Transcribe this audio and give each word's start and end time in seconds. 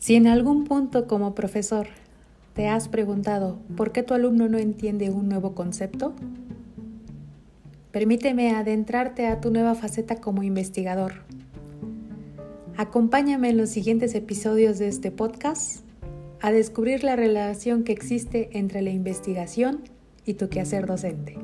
Si 0.00 0.14
en 0.14 0.26
algún 0.26 0.64
punto 0.64 1.06
como 1.06 1.34
profesor 1.34 1.86
te 2.54 2.68
has 2.68 2.88
preguntado 2.88 3.58
por 3.76 3.92
qué 3.92 4.02
tu 4.02 4.14
alumno 4.14 4.48
no 4.48 4.56
entiende 4.56 5.10
un 5.10 5.28
nuevo 5.28 5.54
concepto, 5.54 6.14
permíteme 7.92 8.52
adentrarte 8.52 9.26
a 9.26 9.42
tu 9.42 9.50
nueva 9.50 9.74
faceta 9.74 10.16
como 10.16 10.42
investigador. 10.42 11.12
Acompáñame 12.78 13.50
en 13.50 13.58
los 13.58 13.68
siguientes 13.68 14.14
episodios 14.14 14.78
de 14.78 14.88
este 14.88 15.10
podcast 15.10 15.84
a 16.40 16.50
descubrir 16.50 17.04
la 17.04 17.14
relación 17.14 17.84
que 17.84 17.92
existe 17.92 18.48
entre 18.58 18.80
la 18.80 18.90
investigación 18.90 19.82
y 20.24 20.32
tu 20.32 20.48
quehacer 20.48 20.86
docente. 20.86 21.36